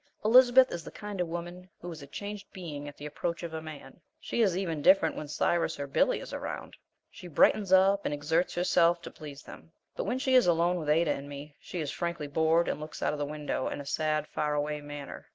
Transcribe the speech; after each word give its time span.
Elizabeth 0.25 0.71
is 0.71 0.83
the 0.83 0.89
kind 0.89 1.21
of 1.21 1.27
woman 1.27 1.69
who 1.79 1.91
is 1.91 2.01
a 2.01 2.07
changed 2.07 2.51
being 2.51 2.87
at 2.87 2.97
the 2.97 3.05
approach 3.05 3.43
of 3.43 3.53
a 3.53 3.61
man; 3.61 4.01
she 4.19 4.41
is 4.41 4.57
even 4.57 4.81
different 4.81 5.15
when 5.15 5.27
Cyrus 5.27 5.79
or 5.79 5.85
Billy 5.85 6.19
is 6.19 6.33
around; 6.33 6.75
she 7.11 7.27
brightens 7.27 7.71
up 7.71 8.03
and 8.03 8.11
exerts 8.11 8.55
herself 8.55 8.99
to 9.03 9.11
please 9.11 9.43
them; 9.43 9.71
but 9.95 10.05
when 10.05 10.17
she 10.17 10.33
is 10.33 10.47
alone 10.47 10.77
with 10.77 10.89
Ada 10.89 11.11
and 11.11 11.29
me 11.29 11.55
she 11.59 11.81
is 11.81 11.91
frankly 11.91 12.25
bored 12.25 12.67
and 12.67 12.79
looks 12.79 13.03
out 13.03 13.13
of 13.13 13.19
the 13.19 13.25
window 13.27 13.67
in 13.67 13.79
a 13.79 13.85
sad, 13.85 14.25
far 14.27 14.55
away 14.55 14.81
manner. 14.81 15.27